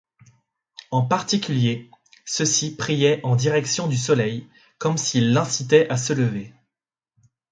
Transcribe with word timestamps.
En 0.89 1.03
particulier, 1.05 1.91
ceux-ci 2.25 2.75
priaient 2.75 3.21
en 3.23 3.35
direction 3.35 3.85
du 3.85 3.97
soleil 3.97 4.47
comme 4.79 4.97
s'ils 4.97 5.31
l'incitaient 5.31 5.87
à 5.91 5.97
se 5.97 6.13
lever. 6.13 6.55